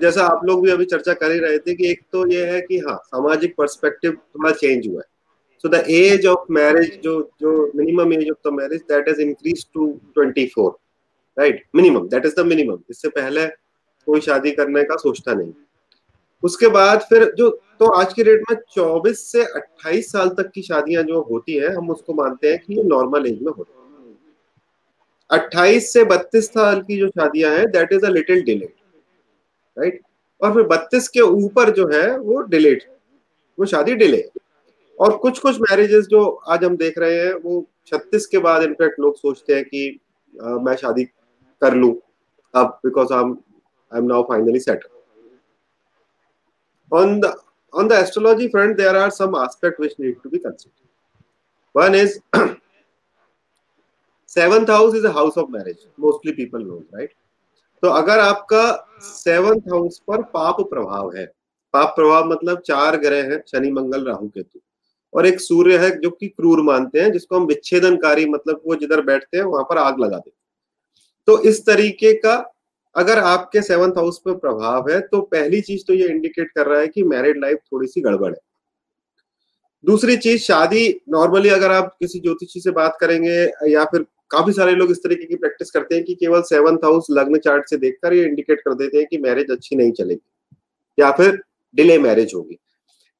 जैसा 0.00 0.24
आप 0.24 0.40
लोग 0.44 0.62
भी 0.64 0.70
अभी 0.70 0.84
चर्चा 0.84 1.12
कर 1.14 1.32
ही 1.32 1.38
रहे 1.38 1.58
थे 1.58 1.74
कि 1.74 1.90
एक 1.90 2.00
तो 2.12 2.26
ये 2.30 2.44
है 2.46 2.60
कि 2.60 2.78
हाँ 2.78 2.96
सामाजिक 2.96 3.54
पर्सपेक्टिव 3.58 4.12
थोड़ा 4.12 4.50
चेंज 4.52 4.86
हुआ 4.86 5.00
है। 5.00 5.06
So 5.64 5.68
the 5.68 5.82
age 5.90 6.26
of 6.26 6.52
marriage 6.52 6.98
जो 7.04 7.20
जो 7.40 7.54
minimum 7.76 8.12
age 8.12 8.30
of 8.30 8.48
the 8.48 8.52
marriage 8.54 8.80
that 8.90 9.08
is 9.08 9.20
increase 9.20 9.66
to 9.74 9.86
twenty 10.14 10.46
four 10.46 10.70
right 11.36 11.64
minimum 11.76 12.08
that 12.08 12.26
is 12.26 12.34
the 12.36 12.46
minimum 12.46 12.78
इससे 12.90 13.08
पहले 13.10 13.46
कोई 13.46 14.20
शादी 14.20 14.50
करने 14.52 14.84
का 14.84 14.96
सोचता 14.96 15.34
नहीं। 15.34 15.52
उसके 16.42 16.68
बाद 16.70 17.00
फिर 17.08 17.24
जो 17.38 17.48
तो 17.80 17.86
आज 17.92 18.12
की 18.12 18.22
डेट 18.24 18.42
में 18.50 18.56
24 18.72 19.20
से 19.32 19.42
28 19.56 20.10
साल 20.12 20.28
तक 20.38 20.50
की 20.54 20.62
शादियाँ 20.62 21.02
जो 21.02 21.20
होती 21.30 21.54
है, 21.54 21.74
हम 21.74 21.90
उसको 21.90 22.14
मानते 22.14 22.50
हैं 22.50 22.58
कि 22.58 22.76
ये 22.76 22.82
नॉर्मल 22.84 23.26
एज 23.26 23.42
में 23.42 23.52
होती 23.52 23.72
है। 23.72 23.76
28 25.30 25.92
से 25.92 26.04
32 26.06 26.48
साल 26.48 26.80
की 26.82 26.98
जो 26.98 27.08
शादियाँ 27.08 27.50
हैं 27.52 27.66
that 27.70 27.92
is 27.92 28.06
a 28.06 28.08
little 28.10 28.42
delayed 28.42 28.72
right 29.78 30.00
और 30.40 30.52
फिर 30.54 30.62
बत्तीस 30.66 31.08
के 31.08 31.20
ऊपर 31.20 31.70
जो 31.74 31.88
है 31.92 32.18
वो 32.18 32.40
डिलेट 32.50 32.84
वो 33.58 33.66
शादी 33.66 33.94
डिले 33.94 34.22
और 34.98 35.16
कुछ 35.16 35.38
कुछ 35.38 35.60
मैरिजेस 35.60 36.06
जो 36.06 36.24
आज 36.48 36.64
हम 36.64 36.76
देख 36.76 36.98
रहे 36.98 37.18
हैं 37.18 37.32
वो 37.34 37.64
छत्तीस 37.86 38.26
के 38.26 38.38
बाद 38.38 38.62
इनफैक्ट 38.62 39.00
लोग 39.00 39.16
सोचते 39.16 39.54
हैं 39.54 39.64
कि 39.64 39.88
आ, 40.34 40.48
मैं 40.48 40.74
शादी 40.76 41.04
कर 41.62 41.74
लू। 41.74 41.90
अब 42.54 42.78
because 42.84 43.12
I 43.12 43.98
am 43.98 44.04
now 44.04 44.22
finally 44.22 44.60
set 44.60 44.84
on 46.92 47.20
the 47.20 47.34
on 47.74 47.88
the 47.88 47.92
astrology 47.92 48.48
front 48.48 48.76
there 48.76 48.96
are 48.96 49.10
some 49.10 49.36
aspect 49.36 49.80
which 49.80 49.94
need 50.00 50.20
to 50.22 50.30
be 50.30 50.38
consider 50.38 51.80
one 51.80 51.94
is 51.94 52.18
seventh 54.30 54.70
house 54.70 54.94
is 54.94 55.06
a 55.06 55.10
house 55.12 55.38
of 55.38 55.50
marriage 55.50 55.86
mostly 56.00 56.32
people 56.32 56.62
know 56.64 56.78
right 56.94 57.12
तो 57.82 57.88
अगर 57.90 58.18
आपका 58.18 58.64
seventh 59.02 59.68
house 59.72 59.98
पर 60.08 60.22
पाप 60.32 60.60
प्रभाव 60.70 61.14
है 61.16 61.24
पाप 61.74 61.92
प्रभाव 61.96 62.30
मतलब 62.30 62.60
चार 62.66 62.96
ग्रह 62.96 63.30
हैं 63.32 63.42
शनि 63.48 63.70
मंगल 63.70 64.06
राहु 64.06 64.28
केतु। 64.28 64.58
और 65.12 65.26
एक 65.26 65.40
सूर्य 65.40 65.78
है 65.78 65.90
जो 66.00 66.10
कि 66.10 66.28
क्रूर 66.28 66.62
मानते 66.62 67.00
हैं 67.00 67.12
जिसको 67.12 67.36
हम 67.36 67.46
विच्छेदनकारी 67.46 68.26
मतलब 68.26 68.60
वो 68.66 68.74
जिधर 68.76 69.00
बैठते 69.02 69.36
हैं 69.36 69.44
वहाँ 69.44 69.64
पर 69.64 69.78
आग 69.78 70.00
लगा 70.00 70.16
देते 70.16 70.36
तो 71.28 71.40
इस 71.42 71.64
तरीके 71.66 72.12
का 72.14 72.34
अगर 72.96 73.18
आपके 73.20 73.62
सेवंथ 73.62 73.98
हाउस 73.98 74.20
पर 74.24 74.36
प्रभाव 74.36 74.90
है 74.90 75.00
तो 75.02 75.20
पहली 75.22 75.60
चीज़ 75.60 75.84
तो 75.86 75.94
ये 75.94 76.08
इंडिकेट 76.08 76.50
कर 76.50 76.66
रहा 76.66 76.80
है 76.80 76.88
कि 76.88 77.02
मैरिड 77.04 77.40
लाइफ 77.40 77.58
थोड़ी 77.72 77.86
सी 77.86 78.00
गड़बड़ 78.00 78.30
है। 78.30 78.38
दूसरी 79.84 80.16
चीज़ 80.16 80.42
शादी 80.42 80.88
नॉर्मली 81.08 81.48
अगर 81.48 81.72
आप 81.72 81.96
किसी 82.00 82.20
ज्योतिषी 82.20 82.60
से 82.60 82.70
बात 82.72 82.96
करेंगे 83.00 83.36
या 83.70 83.84
फिर 83.84 84.06
काफ़ी 84.30 84.52
सारे 84.52 84.72
लोग 84.74 84.90
इस 84.90 84.98
तरीके 84.98 85.26
की 85.26 85.36
प्रैक्टिस 85.36 85.70
करते 85.70 85.94
हैं 85.94 86.04
कि 86.04 86.14
केवल 86.14 86.42
सेवंथ 86.44 86.84
हाउस 86.84 87.06
लग्न 87.10 87.38
चार्ट 87.40 87.68
से 87.70 87.76
देखकर 87.78 88.14
ये 88.14 88.24
इंडिकेट 88.24 88.60
कर 88.60 88.74
देते 88.74 88.98
हैं 88.98 89.06
कि 89.06 89.18
मैरिज 89.18 89.50
अच्छी 89.50 89.76
नहीं 89.76 89.92
चलेगी 89.92 90.20
या 90.98 91.10
फिर 91.12 91.40
डिले 91.74 91.98
मैरिज 91.98 92.32
होगी। 92.34 92.58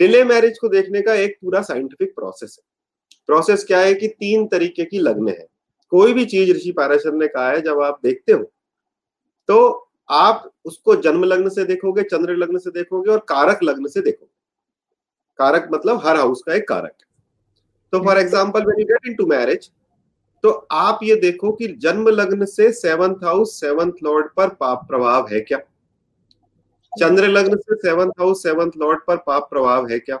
डिले 0.00 0.22
मैरिज 0.24 0.58
को 0.58 0.68
देखने 0.68 1.00
का 1.02 1.14
एक 1.16 1.36
पूरा 1.42 1.60
साइंटिफिक 1.62 2.14
प्रोसेस 2.14 2.56
है। 2.58 2.64
प्रोसेस 3.28 3.64
क्या 3.64 3.80
है 3.80 3.94
कि 3.94 4.08
तीन 4.10 4.46
तरीके 4.48 4.84
की 4.84 4.98
लग्न 5.00 5.28
है। 5.28 5.46
कोई 5.92 6.12
भी 6.12 6.24
चीज़ 6.26 6.52
ऋषि 6.52 6.72
पाराशर 6.72 7.12
ने 7.14 7.26
कहा 7.28 7.50
है 7.50 7.60
जब 7.62 7.80
आप 7.82 8.00
देखते 8.02 8.32
हो 8.32 8.50
तो 9.48 9.88
आप 10.10 10.50
उसको 10.64 10.94
जन्म 10.96 11.24
लग्न 11.24 11.48
से 11.48 11.64
देखोगे 11.64 12.02
चंद्र 12.04 12.34
लग्न 12.36 12.58
से 12.58 12.70
देखोगे 12.70 13.10
और 13.10 13.18
कारक 13.28 13.62
लग्न 13.62 13.88
से 13.88 14.00
देखोगे। 14.00 14.32
कारक 15.38 15.68
मतलब 15.72 16.00
हर 16.04 16.16
हाउस 16.16 16.42
का 16.46 16.54
एक 16.54 16.68
कारक 16.68 16.92
है। 16.92 17.06
तो 17.92 18.04
for 18.04 18.18
example 18.18 18.64
when 18.64 18.80
you 18.80 18.86
get 18.86 19.06
into 19.14 19.26
marriage 19.26 19.70
तो 20.44 20.50
आप 20.72 20.98
ये 21.02 21.14
देखो 21.16 21.50
कि 21.52 21.66
जन्म 21.80 22.08
लग्न 22.08 22.44
से 22.44 22.70
सेवंथ 22.72 23.22
हाउस 23.24 23.60
सेवंथ 23.60 23.92
लॉर्ड 24.02 24.26
पर 24.36 24.48
पाप 24.48 24.84
प्रभाव 24.88 25.28
है 25.32 25.40
क्या? 25.40 25.58
चंद्र 26.92 27.28
लग्न 27.28 27.56
से 27.56 27.74
सेवंथ 27.74 28.10
हाउस 28.20 28.42
सेवंथ 28.42 28.72
लॉर्ड 28.76 29.00
पर 29.06 29.16
पाप 29.16 29.46
प्रभाव 29.50 29.88
है 29.90 29.98
क्या? 29.98 30.18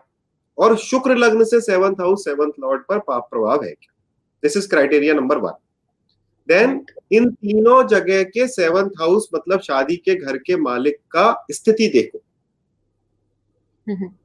और 0.58 0.76
शुक्र 0.76 1.16
लग्न 1.16 1.44
से 1.44 1.60
सेवंथ 1.60 2.00
हाउस 2.00 2.24
सेवंथ 2.24 2.52
लॉर्ड 2.60 2.82
पर 2.88 2.98
पाप 2.98 3.26
प्रभाव 3.30 3.64
है 3.64 3.70
क्या? 3.70 3.92
This 4.42 4.56
is 4.56 4.68
criteria 4.68 5.14
number 5.14 5.38
one 5.38 5.52
then 6.48 6.84
इन 7.12 7.30
तीनों 7.30 7.86
जगह 7.88 8.22
के 8.24 8.46
सेवंथ 8.48 8.90
हाउस 9.00 9.28
मतलब 9.34 9.60
शादी 9.60 9.96
के 9.96 10.14
घर 10.14 10.38
के 10.38 10.56
मालिक 10.56 10.98
का 11.10 11.44
स्थिति 11.50 11.88
देखो। 11.88 12.22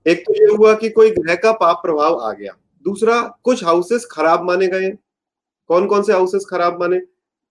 एक 0.08 0.24
तो 0.28 0.34
ये 0.36 0.56
हुआ 0.56 0.74
कि 0.74 0.90
कोई 0.90 1.12
ग्रह 1.12 1.36
का 1.36 1.52
पाप 1.52 1.82
प्रभाव 1.84 2.20
आ 2.22 2.32
गया। 2.34 2.58
दूसरा 2.86 3.22
कुछ 3.44 3.64
हाउसेस 3.66 4.08
खराब 4.12 4.44
माने 4.44 4.68
गए 4.68 4.92
कौन 5.70 5.86
कौन 5.88 6.04
से 6.04 6.14
हाउसेस 6.14 6.46
खराब 6.50 6.80
माने 6.82 7.02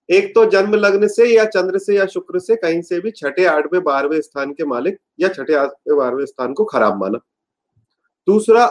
एक 0.09 0.34
तो 0.34 0.45
जन्म 0.51 0.75
लग्न 0.77 1.09
से 1.09 1.27
या 1.27 1.45
चंद्र 1.47 1.79
से 1.79 1.97
या 1.97 2.06
शुक्र 2.09 2.39
से 2.39 2.56
कहीं 2.56 2.81
से 2.83 3.01
भी 3.01 3.11
छठे, 3.11 3.45
आठवें, 3.47 3.83
बारहवें 3.83 4.21
स्थान 4.21 4.53
के 4.53 4.65
मालिक 4.67 4.99
या 5.21 5.29
छठे, 5.29 5.55
आठवें, 5.55 5.97
बारहवें 5.97 6.27
स्थान 6.27 6.53
को 6.53 6.65
खराब 6.65 7.01
माना। 7.01 7.19
दूसरा, 8.28 8.71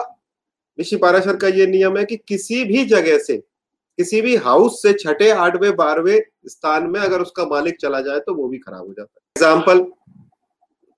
ऋषि 0.78 0.96
पाराशर 0.96 1.36
का 1.36 1.48
ये 1.48 1.66
नियम 1.66 1.96
है 1.98 2.04
कि 2.04 2.16
किसी 2.18 2.64
भी 2.64 2.84
जगह 2.86 3.18
से, 3.18 3.36
किसी 3.36 4.20
भी 4.22 4.34
हाउस 4.38 4.82
से 4.82 4.92
छठे, 4.94 5.30
आठवें, 5.30 5.74
बारहवें 5.76 6.20
स्थान 6.46 6.86
में 6.86 7.00
अगर 7.00 7.20
उसका 7.20 7.44
मालिक 7.46 7.80
चला 7.80 8.00
जाए 8.00 8.20
तो 8.20 8.34
वो 8.34 8.48
भी 8.48 8.58
खराब 8.58 8.86
हो 8.86 8.92
जाता 8.92 9.14
है। 9.14 9.32
एग्ज़ाम्पल 9.36 9.86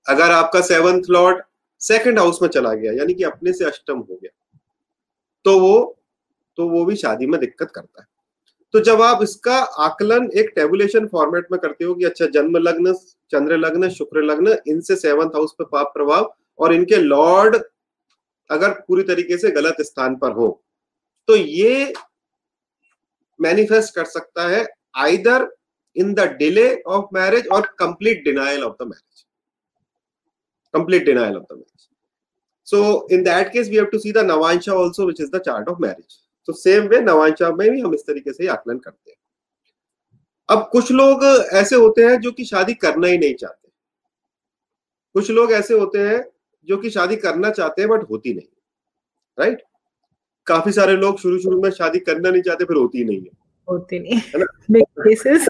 अगर 0.05 0.31
आपका 0.31 0.61
सेवंथ 0.63 1.09
लॉर्ड 1.09 1.41
सेकंड 1.81 2.19
हाउस 2.19 2.41
में 2.41 2.49
चला 2.49 2.73
गया, 2.73 2.91
यानी 2.93 3.13
कि 3.13 3.23
अपने 3.23 3.53
से 3.53 3.65
अष्टम 3.65 3.97
हो 3.99 4.15
गया 4.15 4.59
तो 5.45 5.59
वो 5.59 5.97
तो 6.57 6.67
वो 6.69 6.83
भी 6.85 6.95
शादी 6.95 7.27
में 7.27 7.39
दिक्कत 7.39 7.71
करता 7.71 8.01
है। 8.01 8.07
तो 8.73 8.79
जब 8.79 9.01
आप 9.01 9.23
इसका 9.23 9.55
आकलन 9.85 10.29
एक 10.37 10.51
टेबुलेशन 10.55 11.07
फॉर्मेट 11.07 11.47
में 11.51 11.59
करते 11.61 11.85
हो 11.85 11.93
कि 11.93 12.05
अच्छा 12.05 12.25
जन्म 12.27 12.57
लग्न, 12.57 12.93
चंद्र 13.31 13.57
लग्न, 13.57 13.89
शुक्र 13.89 14.21
लग्न, 14.23 14.55
इनसे 14.67 14.95
सेवंथ 14.95 15.35
हाउस 15.35 15.51
पे 15.57 15.63
पाप 15.71 15.91
प्रभाव 15.93 16.33
और 16.59 16.73
इनके 16.73 16.97
लॉर्ड 16.97 17.57
अगर 18.49 18.71
पूरी 18.87 19.03
तरीके 19.03 19.37
से 19.37 19.51
गलत 19.51 19.81
स्थान 19.81 20.15
पर 20.15 20.31
हो 20.31 20.49
तो 21.27 21.35
ये 21.35 21.93
मैनिफेस्ट 23.39 23.95
कर 23.95 24.05
सकता 24.05 24.47
है 24.47 24.65
either 24.97 25.47
in 25.95 26.13
the 26.13 26.27
delay 26.39 26.73
of 26.87 27.05
marriage 27.13 27.47
और 27.47 27.75
complete 27.79 28.23
denial 28.25 28.63
of 28.63 28.73
the 28.73 28.87
marriage 28.87 29.25
complete 30.73 31.05
denial 31.05 31.35
of 31.35 31.43
the 31.43 31.57
marriage 31.57 31.87
so 32.67 33.07
in 33.11 33.23
that 33.23 33.51
case 33.53 33.69
we 33.69 33.75
have 33.75 33.85
to 33.85 33.99
see 33.99 34.11
the 34.11 34.25
navamsa 34.25 34.73
also 34.73 35.05
which 35.05 35.21
is 35.21 35.31
the 35.31 35.41
chart 35.45 35.69
of 35.69 35.81
marriage 35.81 36.19
तो 36.45 36.53
same 36.53 36.83
way 36.83 36.99
navamsa 36.99 37.51
में 37.51 37.71
भी 37.71 37.81
हम 37.81 37.93
इस 37.93 38.01
तरीके 38.01 38.33
से 38.33 38.47
आकलन 38.47 38.77
करते 38.77 39.11
हैं। 39.11 39.17
अब 40.49 40.69
कुछ 40.71 40.91
लोग 40.91 41.47
ऐसे 41.53 41.75
होते 41.75 42.01
हैं 42.01 42.21
जो 42.21 42.31
कि 42.31 42.45
शादी 42.45 42.73
करना 42.73 43.07
ही 43.07 43.17
नहीं 43.17 43.35
चाहते। 43.35 43.69
कुछ 45.13 45.31
लोग 45.31 45.51
ऐसे 45.51 45.73
होते 45.73 45.99
हैं 45.99 46.25
जो 46.65 46.77
कि 46.77 46.89
शादी 46.89 47.15
करना 47.15 47.49
चाहते 47.49 47.81
हैं 47.81 47.89
बट 47.89 48.09
होती 48.09 48.33
नहीं। 48.33 48.47
राइट 49.39 49.63
काफ़ी 50.47 50.71
सारे 50.71 50.93
लोग 50.93 51.19
शुरू 51.19 51.39
शुरू 51.39 51.61
में 51.61 51.69
शादी 51.69 51.99
करना 51.99 52.29
नहीं 52.29 52.41
चाहते 52.41 52.65
फिर 52.65 52.77
होती 52.77 53.03
नहीं 53.03 53.21
है। 53.21 53.29
होती 53.69 53.99
नहीं। 53.99 54.15
है 54.15 54.31
ना? 54.35 54.45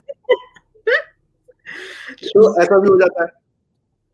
तो 2.23 2.61
ऐसा 2.61 2.79
भी 2.79 2.89
हो 2.89 2.99
जाता 2.99 3.23
है। 3.23 3.40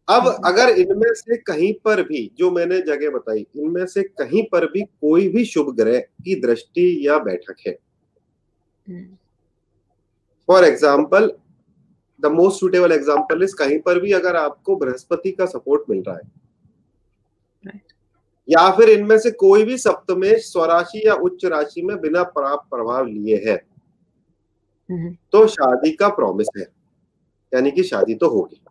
अब 0.07 0.27
अगर 0.45 0.69
इनमें 0.69 1.13
से 1.13 1.37
कहीं 1.37 1.73
पर 1.85 2.01
भी 2.03 2.31
जो 2.37 2.51
मैंने 2.51 2.79
जगह 2.81 3.09
बताई 3.09 3.45
इनमें 3.55 3.85
से 3.85 4.03
कहीं 4.03 4.43
पर 4.43 4.65
भी 4.65 4.81
कोई 4.81 5.27
भी 5.27 5.45
शुभ 5.45 5.75
ग्रह 5.75 5.99
की 5.99 6.35
दृष्टि 6.41 7.07
या 7.07 7.17
बैठक 7.19 7.55
है। 7.67 7.73
For 10.49 10.63
example 10.63 11.31
the 12.19 12.25
most 12.25 12.59
suitable 12.59 12.91
example 12.91 13.43
is 13.43 13.55
कहीं 13.55 13.79
पर 13.79 13.99
भी 13.99 14.11
अगर 14.11 14.35
आपको 14.35 14.75
बृहस्पति 14.75 15.31
का 15.31 15.45
सपोर्ट 15.45 15.89
मिल 15.89 16.03
रहा 16.07 16.15
है। 16.15 17.81
या 18.47 18.69
फिर 18.71 18.89
इनमें 18.89 19.17
से 19.19 19.31
कोई 19.31 19.63
भी 19.63 19.77
सप्तमेश 19.77 20.51
स्वराशि 20.51 21.01
या 21.07 21.13
उच्च 21.13 21.45
राशि 21.45 21.81
में 21.81 21.99
बिना 22.01 22.23
प्राप्त 22.23 22.69
प्रभाव 22.69 23.05
लिए 23.05 23.43
है। 23.47 23.55
हम्म। 24.89 25.15
तो 25.31 25.47
शादी 25.47 25.91
का 25.91 26.07
प्रॉमिस 26.09 26.47
है। 26.57 26.63
यानी 27.51 27.71
कि 27.71 27.83
शादी 27.83 28.15
तो 28.15 28.29
होगी। 28.29 28.61